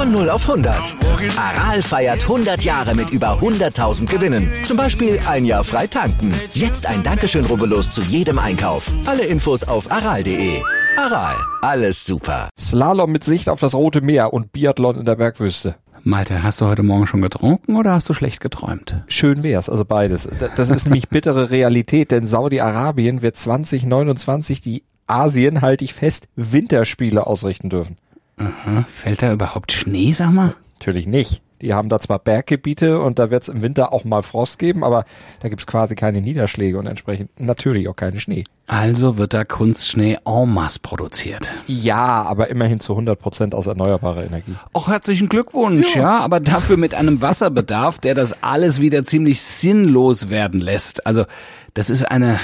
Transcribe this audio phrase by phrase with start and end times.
[0.00, 0.96] Von 0 auf 100.
[1.36, 4.50] Aral feiert 100 Jahre mit über 100.000 Gewinnen.
[4.64, 6.32] Zum Beispiel ein Jahr frei tanken.
[6.54, 8.90] Jetzt ein Dankeschön, rubbellos zu jedem Einkauf.
[9.04, 10.62] Alle Infos auf aral.de.
[10.96, 12.48] Aral, alles super.
[12.58, 15.74] Slalom mit Sicht auf das Rote Meer und Biathlon in der Bergwüste.
[16.02, 19.02] Malte, hast du heute Morgen schon getrunken oder hast du schlecht geträumt?
[19.06, 20.30] Schön wär's, also beides.
[20.56, 27.26] Das ist nämlich bittere Realität, denn Saudi-Arabien wird 2029 die Asien, halte ich fest, Winterspiele
[27.26, 27.98] ausrichten dürfen.
[28.40, 28.84] Aha.
[28.88, 30.54] Fällt da überhaupt Schnee, sag mal?
[30.78, 31.42] Natürlich nicht.
[31.62, 34.82] Die haben da zwar Berggebiete und da wird es im Winter auch mal Frost geben,
[34.82, 35.04] aber
[35.40, 38.44] da gibt's quasi keine Niederschläge und entsprechend natürlich auch keinen Schnee.
[38.66, 41.54] Also wird da Kunstschnee en masse produziert.
[41.66, 44.54] Ja, aber immerhin zu 100 Prozent aus erneuerbarer Energie.
[44.72, 46.02] Auch herzlichen Glückwunsch, ja.
[46.02, 51.06] ja, aber dafür mit einem Wasserbedarf, der das alles wieder ziemlich sinnlos werden lässt.
[51.06, 51.26] Also
[51.74, 52.40] das ist eine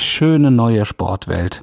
[0.00, 1.62] schöne neue Sportwelt.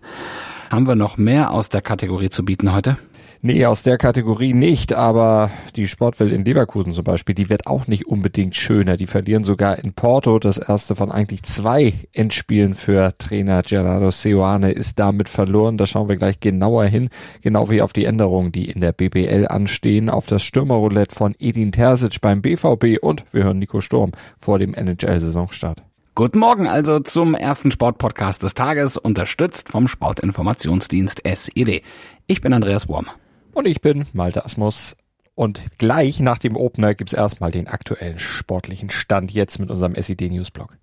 [0.69, 2.97] Haben wir noch mehr aus der Kategorie zu bieten heute?
[3.43, 7.87] Nee, aus der Kategorie nicht, aber die Sportwelt in Leverkusen zum Beispiel, die wird auch
[7.87, 8.97] nicht unbedingt schöner.
[8.97, 10.37] Die verlieren sogar in Porto.
[10.37, 15.77] Das erste von eigentlich zwei Endspielen für Trainer Gerardo Seoane ist damit verloren.
[15.77, 17.09] Da schauen wir gleich genauer hin,
[17.41, 21.71] genau wie auf die Änderungen, die in der BBL anstehen, auf das Stürmerroulette von Edin
[21.71, 25.81] Terzic beim BVB und wir hören Nico Sturm vor dem NHL-Saisonstart.
[26.13, 31.81] Guten Morgen also zum ersten Sportpodcast des Tages, unterstützt vom Sportinformationsdienst SED.
[32.27, 33.07] Ich bin Andreas Wurm.
[33.53, 34.95] Und ich bin Malte Asmus.
[35.35, 40.29] Und gleich nach dem Opener gibt's erstmal den aktuellen sportlichen Stand jetzt mit unserem SED
[40.29, 40.77] Newsblog.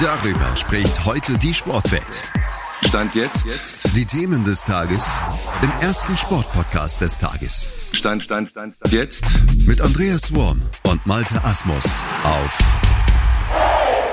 [0.00, 2.22] Darüber spricht heute die Sportwelt.
[2.86, 3.46] Stand jetzt.
[3.46, 3.96] jetzt.
[3.96, 5.18] Die Themen des Tages
[5.62, 7.72] im ersten Sportpodcast des Tages.
[7.92, 8.92] Stand, Stand, Stand, Stand.
[8.92, 9.24] Jetzt
[9.66, 12.58] mit Andreas Worm und Malte Asmus auf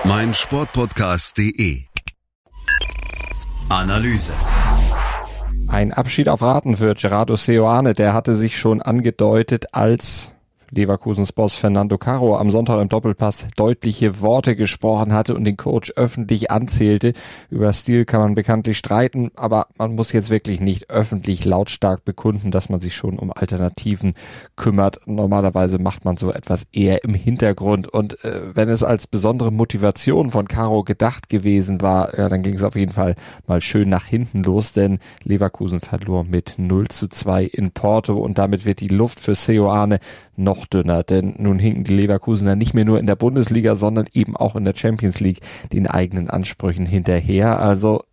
[0.06, 1.84] meinsportpodcast.de.
[3.70, 4.34] Analyse.
[5.68, 10.32] Ein Abschied auf Raten für Gerardo Seoane, der hatte sich schon angedeutet als
[10.76, 15.94] Leverkusens Boss Fernando Caro am Sonntag im Doppelpass deutliche Worte gesprochen hatte und den Coach
[15.96, 17.14] öffentlich anzählte.
[17.50, 22.52] Über Stil kann man bekanntlich streiten, aber man muss jetzt wirklich nicht öffentlich lautstark bekunden,
[22.52, 24.16] dass man sich schon um Alternativen
[24.58, 25.00] kümmert.
[25.06, 30.30] Normalerweise macht man so etwas eher im Hintergrund und äh, wenn es als besondere Motivation
[30.30, 33.16] von Caro gedacht gewesen war, ja, dann ging es auf jeden Fall
[33.48, 38.38] mal schön nach hinten los, denn Leverkusen verlor mit 0 zu 2 in Porto und
[38.38, 40.00] damit wird die Luft für Seoane
[40.36, 44.36] noch dünner, denn nun hinken die Leverkusener nicht mehr nur in der Bundesliga, sondern eben
[44.36, 45.42] auch in der Champions League
[45.74, 47.60] den eigenen Ansprüchen hinterher.
[47.60, 48.04] Also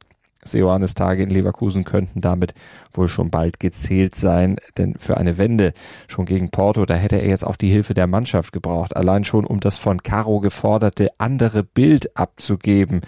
[0.45, 2.55] Seoanes Tage in Leverkusen könnten damit
[2.93, 5.73] wohl schon bald gezählt sein, denn für eine Wende
[6.09, 9.45] schon gegen Porto, da hätte er jetzt auch die Hilfe der Mannschaft gebraucht, allein schon
[9.45, 13.03] um das von Caro geforderte andere Bild abzugeben.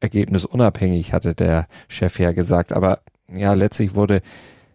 [0.00, 3.00] Ergebnis unabhängig, hatte der Chef ja gesagt, aber
[3.32, 4.22] ja, letztlich wurde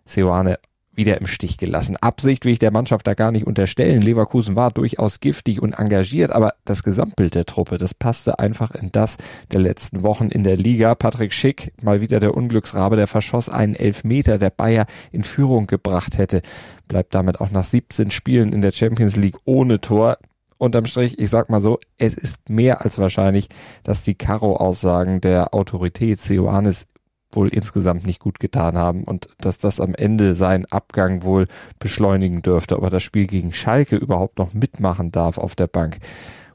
[0.06, 0.60] Seoane
[0.96, 1.98] wieder im Stich gelassen.
[1.98, 4.02] Absicht will ich der Mannschaft da gar nicht unterstellen.
[4.02, 8.92] Leverkusen war durchaus giftig und engagiert, aber das Gesamtbild der Truppe, das passte einfach in
[8.92, 9.18] das
[9.52, 10.96] der letzten Wochen in der Liga.
[10.96, 16.18] Patrick Schick, mal wieder der Unglücksrabe, der verschoss einen Elfmeter, der Bayer in Führung gebracht
[16.18, 16.42] hätte.
[16.88, 20.18] Bleibt damit auch nach 17 Spielen in der Champions League ohne Tor
[20.64, 23.50] unterm Strich, ich sag mal so, es ist mehr als wahrscheinlich,
[23.84, 26.88] dass die Karo-Aussagen der Autorität Sioannis
[27.36, 31.48] wohl insgesamt nicht gut getan haben und dass das am Ende seinen Abgang wohl
[31.80, 32.78] beschleunigen dürfte.
[32.78, 36.00] Ob er das Spiel gegen Schalke überhaupt noch mitmachen darf auf der Bank,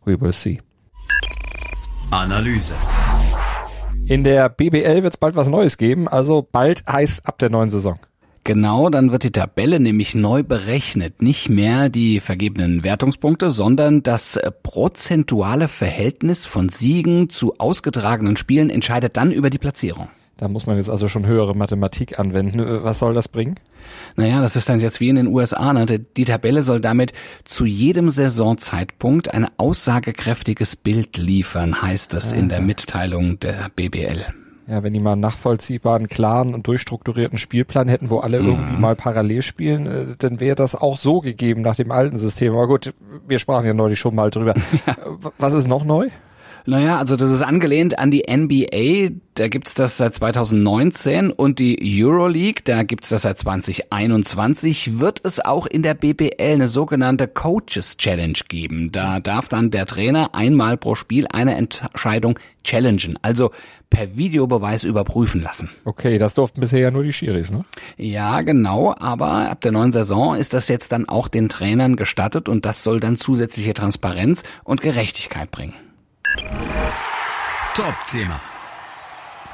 [0.04, 0.60] we will see.
[2.10, 2.74] Analyse.
[4.06, 7.68] In der BBL wird es bald was Neues geben, also bald heißt ab der neuen
[7.68, 7.98] Saison.
[8.48, 11.20] Genau, dann wird die Tabelle nämlich neu berechnet.
[11.20, 19.18] Nicht mehr die vergebenen Wertungspunkte, sondern das prozentuale Verhältnis von Siegen zu ausgetragenen Spielen entscheidet
[19.18, 20.08] dann über die Platzierung.
[20.38, 22.60] Da muss man jetzt also schon höhere Mathematik anwenden.
[22.60, 23.56] Äh, was soll das bringen?
[24.16, 25.72] Naja, das ist dann jetzt wie in den USA.
[25.72, 25.86] Ne?
[25.86, 27.12] Die Tabelle soll damit
[27.44, 34.26] zu jedem Saisonzeitpunkt ein aussagekräftiges Bild liefern, heißt es in der Mitteilung der BBL.
[34.68, 38.80] Ja, wenn die mal einen nachvollziehbaren, klaren und durchstrukturierten Spielplan hätten, wo alle irgendwie mhm.
[38.80, 42.52] mal parallel spielen, äh, dann wäre das auch so gegeben nach dem alten System.
[42.52, 42.94] Aber gut,
[43.26, 44.54] wir sprachen ja neulich schon mal drüber.
[44.86, 44.96] Ja.
[45.38, 46.08] Was ist noch neu?
[46.68, 51.78] Naja, also das ist angelehnt an die NBA, da gibt's das seit 2019 und die
[51.82, 57.96] Euroleague, da gibt's das seit 2021, wird es auch in der BBL eine sogenannte Coaches
[57.96, 58.92] Challenge geben.
[58.92, 63.50] Da darf dann der Trainer einmal pro Spiel eine Entscheidung challengen, also
[63.88, 65.70] per Videobeweis überprüfen lassen.
[65.86, 67.64] Okay, das durften bisher ja nur die Schiris, ne?
[67.96, 72.46] Ja, genau, aber ab der neuen Saison ist das jetzt dann auch den Trainern gestattet
[72.46, 75.72] und das soll dann zusätzliche Transparenz und Gerechtigkeit bringen.
[77.78, 78.40] Top-Thema.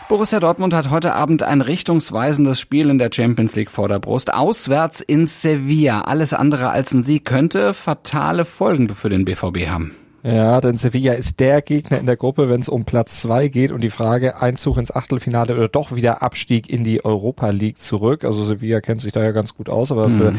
[0.08, 4.32] Borussia Dortmund hat heute Abend ein richtungsweisendes Spiel in der Champions League vor der Brust.
[4.32, 6.00] Auswärts in Sevilla.
[6.00, 9.94] Alles andere als ein Sieg könnte fatale Folgen für den BVB haben.
[10.22, 13.72] Ja, denn Sevilla ist der Gegner in der Gruppe, wenn es um Platz zwei geht
[13.72, 18.24] und die Frage Einzug ins Achtelfinale oder doch wieder Abstieg in die Europa League zurück.
[18.24, 20.18] Also Sevilla kennt sich da ja ganz gut aus, aber mhm.
[20.18, 20.32] für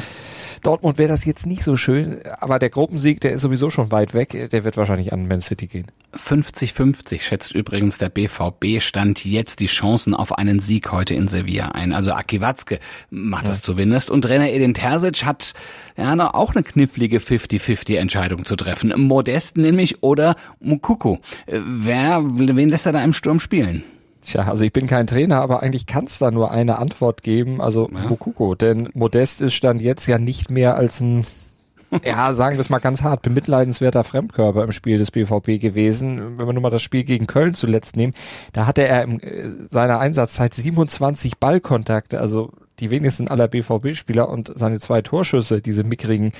[0.65, 4.13] Dortmund wäre das jetzt nicht so schön, aber der Gruppensieg, der ist sowieso schon weit
[4.13, 5.85] weg, der wird wahrscheinlich an Man City gehen.
[6.15, 11.69] 50-50 schätzt übrigens der BVB stand jetzt die Chancen auf einen Sieg heute in Sevilla
[11.69, 11.93] ein.
[11.93, 12.79] Also Aki Watzke
[13.09, 13.49] macht ja.
[13.49, 15.53] das zumindest und Trainer Edin Terzic hat
[15.97, 18.93] ja auch eine knifflige 50-50 Entscheidung zu treffen.
[18.97, 21.17] Modest nämlich oder Mukuku.
[21.45, 23.83] Äh, wer, wen lässt er da im Sturm spielen?
[24.25, 27.61] Tja, also ich bin kein Trainer, aber eigentlich kann es da nur eine Antwort geben,
[27.61, 27.99] also ja.
[27.99, 31.25] Fukuko, denn Modest ist Stand jetzt ja nicht mehr als ein
[32.03, 36.37] ja, sagen wir es mal ganz hart, bemitleidenswerter Fremdkörper im Spiel des BVB gewesen.
[36.37, 38.13] Wenn wir nur mal das Spiel gegen Köln zuletzt nehmen,
[38.53, 44.51] da hatte er in äh, seiner Einsatzzeit 27 Ballkontakte, also die wenigsten aller BVB-Spieler und
[44.55, 46.31] seine zwei Torschüsse, diese mickrigen,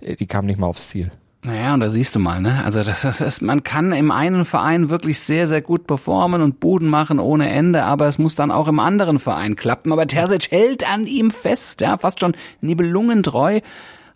[0.00, 1.12] äh, die kamen nicht mal aufs Ziel.
[1.46, 2.64] Naja, und da siehst du mal, ne?
[2.64, 6.58] Also das, das ist, man kann im einen Verein wirklich sehr, sehr gut performen und
[6.58, 9.92] Buden machen ohne Ende, aber es muss dann auch im anderen Verein klappen.
[9.92, 13.60] Aber Terzic hält an ihm fest, ja, fast schon nibelungentreu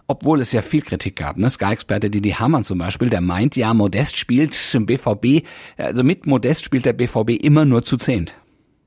[0.08, 1.36] obwohl es ja viel Kritik gab.
[1.36, 1.48] Ne?
[1.48, 6.64] Sky-Experte Didi Hamann zum Beispiel, der meint ja, Modest spielt im BVB, also mit Modest
[6.64, 8.34] spielt der BVB immer nur zu zehnt.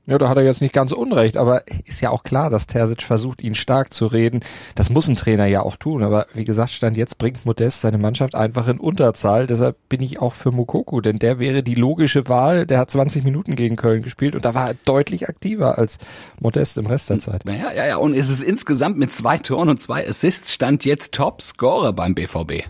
[0.06, 3.02] Ja, da hat er jetzt nicht ganz unrecht, aber ist ja auch klar, dass Terzic
[3.02, 4.40] versucht, ihn stark zu reden.
[4.74, 7.96] Das muss ein Trainer ja auch tun, aber wie gesagt, Stand jetzt bringt Modest seine
[7.96, 9.46] Mannschaft einfach in Unterzahl.
[9.46, 12.66] Deshalb bin ich auch für Mukoko, denn der wäre die logische Wahl.
[12.66, 15.96] Der hat 20 Minuten gegen Köln gespielt und da war er deutlich aktiver als
[16.38, 17.44] Modest im Rest der Zeit.
[17.46, 21.14] Ja, ja, ja, und ist es insgesamt mit zwei Toren und zwei Assists stand jetzt
[21.14, 22.64] Top-Scorer beim BVB.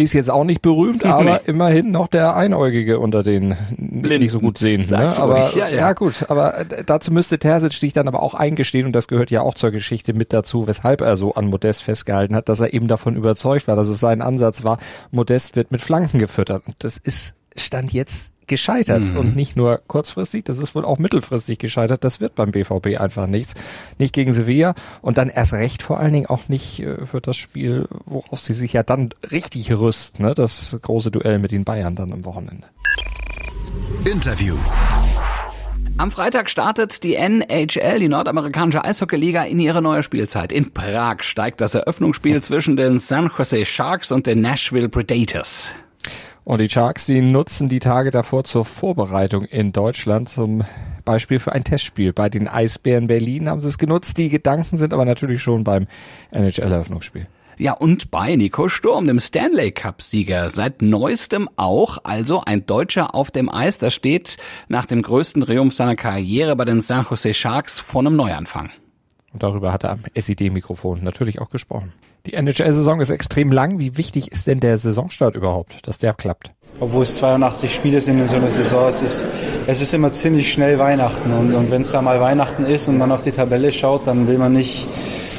[0.00, 1.50] Ist jetzt auch nicht berühmt, aber nee.
[1.50, 4.20] immerhin noch der Einäugige unter den Blinden.
[4.20, 4.84] nicht so gut sehen.
[4.88, 5.10] Ne?
[5.18, 5.76] Aber ja, ja.
[5.76, 9.42] ja, gut, aber dazu müsste Terzic sich dann aber auch eingestehen und das gehört ja
[9.42, 12.88] auch zur Geschichte mit dazu, weshalb er so an Modest festgehalten hat, dass er eben
[12.88, 14.78] davon überzeugt war, dass es sein Ansatz war,
[15.10, 16.62] Modest wird mit Flanken gefüttert.
[16.78, 19.16] Das ist Stand jetzt gescheitert mhm.
[19.16, 22.04] und nicht nur kurzfristig, das ist wohl auch mittelfristig gescheitert.
[22.04, 23.54] Das wird beim BVB einfach nichts.
[23.98, 27.38] Nicht gegen Sevilla und dann erst recht vor allen Dingen auch nicht äh, für das
[27.38, 30.34] Spiel, worauf sie sich ja dann richtig rüsten, ne?
[30.34, 32.66] das große Duell mit den Bayern dann am Wochenende.
[34.04, 34.56] Interview.
[35.96, 40.52] Am Freitag startet die NHL, die nordamerikanische Eishockeyliga, in ihre neue Spielzeit.
[40.52, 45.74] In Prag steigt das Eröffnungsspiel zwischen den San Jose Sharks und den Nashville Predators.
[46.50, 50.64] Und die Sharks, die nutzen die Tage davor zur Vorbereitung in Deutschland zum
[51.04, 52.12] Beispiel für ein Testspiel.
[52.12, 54.18] Bei den Eisbären Berlin haben sie es genutzt.
[54.18, 55.86] Die Gedanken sind aber natürlich schon beim
[56.32, 57.28] NHL-Eröffnungsspiel.
[57.56, 63.30] Ja, und bei Nico Sturm, dem Stanley Cup-Sieger, seit neuestem auch, also ein Deutscher auf
[63.30, 64.36] dem Eis, das steht
[64.66, 68.70] nach dem größten Triumph seiner Karriere bei den San Jose Sharks vor einem Neuanfang.
[69.32, 71.92] Und darüber hat er am SID-Mikrofon natürlich auch gesprochen.
[72.26, 73.78] Die NHL-Saison ist extrem lang.
[73.78, 76.52] Wie wichtig ist denn der Saisonstart überhaupt, dass der klappt?
[76.80, 79.26] Obwohl es 82 Spiele sind in so einer Saison, es ist,
[79.66, 81.32] es ist immer ziemlich schnell Weihnachten.
[81.32, 84.26] Und, und wenn es da mal Weihnachten ist und man auf die Tabelle schaut, dann
[84.28, 84.88] will man nicht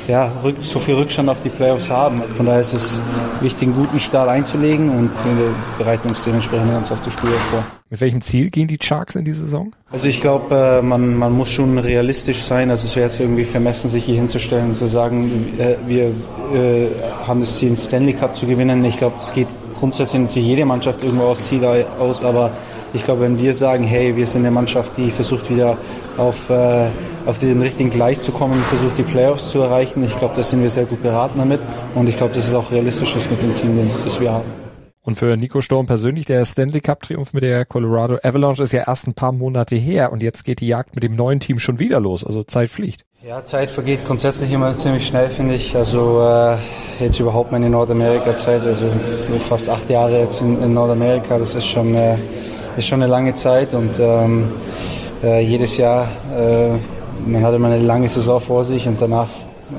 [0.08, 0.32] ja,
[0.62, 2.22] so viel Rückstand auf die Playoffs haben.
[2.36, 3.00] Von daher ist es
[3.42, 7.64] wichtig, einen guten Start einzulegen und wir bereiten uns dementsprechend ganz auf die Spiele vor.
[7.90, 9.74] Mit welchem Ziel gehen die Sharks in die Saison?
[9.92, 12.70] Also ich glaube, äh, man, man muss schon realistisch sein.
[12.70, 16.88] Also es wäre jetzt irgendwie vermessen, sich hier hinzustellen und zu sagen, äh, wir äh,
[17.28, 18.84] haben das Ziel, den Stanley Cup zu gewinnen.
[18.86, 21.66] Ich glaube, es geht grundsätzlich für jede Mannschaft irgendwo aus Ziel
[22.00, 22.52] aus, aber
[22.94, 25.78] ich glaube, wenn wir sagen, hey, wir sind eine Mannschaft, die versucht wieder
[26.18, 26.88] auf, äh,
[27.26, 30.44] auf den richtigen Gleis zu kommen und versucht die Playoffs zu erreichen, ich glaube, da
[30.44, 31.60] sind wir sehr gut beraten damit
[31.96, 34.62] und ich glaube, dass es auch realistisch ist mit dem Team, das wir haben.
[35.04, 38.84] Und für Nico Sturm persönlich, der Stanley Cup Triumph mit der Colorado Avalanche ist ja
[38.86, 41.80] erst ein paar Monate her und jetzt geht die Jagd mit dem neuen Team schon
[41.80, 42.24] wieder los.
[42.24, 43.04] Also Zeit fliegt.
[43.24, 45.76] Ja, Zeit vergeht grundsätzlich immer ziemlich schnell, finde ich.
[45.76, 46.58] Also äh,
[47.00, 48.86] jetzt überhaupt meine Nordamerika-Zeit, also
[49.40, 52.16] fast acht Jahre jetzt in, in Nordamerika, das ist schon, äh,
[52.78, 54.50] ist schon eine lange Zeit und ähm,
[55.24, 56.70] äh, jedes Jahr, äh,
[57.30, 59.30] man hat immer eine lange Saison vor sich und danach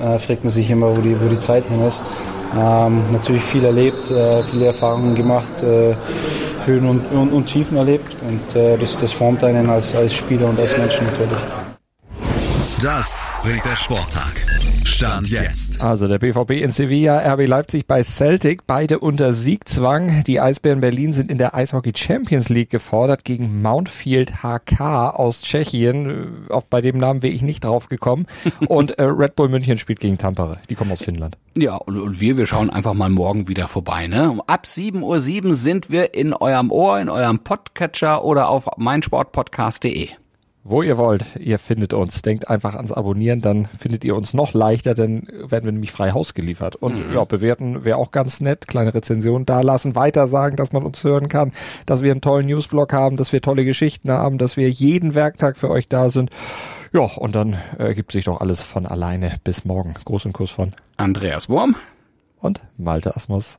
[0.02, 2.02] äh, fragt man sich immer, wo die, wo die Zeit hin ist.
[2.54, 5.94] Ähm, natürlich viel erlebt, äh, viele Erfahrungen gemacht, äh,
[6.66, 10.48] Höhen und, und, und, Tiefen erlebt und äh, das, das formt einen als, als Spieler
[10.48, 11.71] und als Menschen natürlich.
[12.82, 14.44] Das bringt der Sporttag.
[14.82, 15.84] Stand jetzt.
[15.84, 20.24] Also der BVB in Sevilla, RB Leipzig bei Celtic, beide unter Siegzwang.
[20.24, 26.48] Die Eisbären Berlin sind in der Eishockey Champions League gefordert gegen Mountfield HK aus Tschechien.
[26.50, 28.26] Auch bei dem Namen wäre ich nicht drauf gekommen.
[28.66, 30.58] Und äh, Red Bull München spielt gegen Tampere.
[30.68, 31.38] Die kommen aus Finnland.
[31.56, 34.08] Ja, und, und wir, wir schauen einfach mal morgen wieder vorbei.
[34.08, 34.40] Ne?
[34.48, 40.08] Ab 7.07 Uhr sind wir in eurem Ohr, in eurem Podcatcher oder auf meinsportpodcast.de
[40.64, 41.36] wo ihr wollt.
[41.36, 42.22] Ihr findet uns.
[42.22, 46.12] Denkt einfach ans Abonnieren, dann findet ihr uns noch leichter, dann werden wir nämlich frei
[46.12, 46.76] Haus geliefert.
[46.76, 47.14] Und mhm.
[47.14, 48.68] ja, bewerten wäre auch ganz nett.
[48.68, 51.52] Kleine Rezension da lassen, weiter sagen, dass man uns hören kann,
[51.86, 55.56] dass wir einen tollen Newsblog haben, dass wir tolle Geschichten haben, dass wir jeden Werktag
[55.56, 56.30] für euch da sind.
[56.92, 59.36] Ja, und dann ergibt sich doch alles von alleine.
[59.44, 59.94] Bis morgen.
[60.04, 61.74] Großen Kuss von Andreas Wurm
[62.38, 63.58] und Malte Asmus.